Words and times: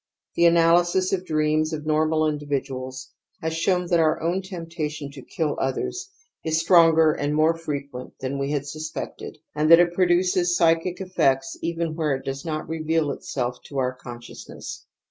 The 0.35 0.47
analysis 0.47 1.13
of 1.13 1.27
dreams 1.27 1.73
of 1.73 1.85
normal 1.85 2.27
individuals 2.27 3.11
has 3.43 3.55
shown 3.55 3.85
that 3.91 3.99
our' 3.99 4.19
own 4.23 4.41
temptation 4.41 5.11
to 5.11 5.21
kill 5.21 5.55
others/is 5.59 6.59
stronger 6.59 7.11
and 7.11 7.35
more 7.35 7.55
frequent 7.55 8.15
than 8.19 8.39
we 8.39 8.49
had 8.49 8.65
suspected 8.65 9.37
and 9.53 9.69
that 9.69 9.79
it 9.79 9.93
produces 9.93 10.57
psychic 10.57 10.99
effects 11.01 11.55
even 11.61 11.93
where 11.93 12.15
it 12.15 12.25
does 12.25 12.43
not 12.43 12.67
reveal 12.67 13.11
itself 13.11 13.59
to 13.65 13.77
our 13.77 13.93
consciousness. 13.93 14.87